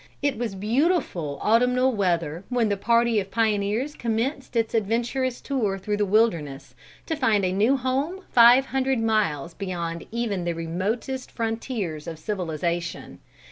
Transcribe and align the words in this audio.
It 0.23 0.35
was 0.35 0.55
beautiful 0.55 1.37
autumnal 1.43 1.93
weather 1.93 2.43
when 2.49 2.69
the 2.69 2.75
party 2.75 3.19
of 3.19 3.29
pioneers 3.29 3.93
commenced 3.93 4.55
its 4.55 4.73
adventurous 4.73 5.39
tour 5.41 5.77
through 5.77 5.97
the 5.97 6.07
wilderness, 6.07 6.73
to 7.05 7.15
find 7.15 7.45
a 7.45 7.51
new 7.53 7.77
home 7.77 8.23
five 8.31 8.65
hundred 8.65 8.97
miles 8.97 9.53
beyond 9.53 10.07
even 10.09 10.43
the 10.43 10.55
remotest 10.55 11.29
frontiers 11.29 12.07
of 12.07 12.17
civilization. 12.17 13.19